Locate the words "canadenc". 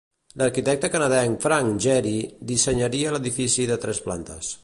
0.93-1.41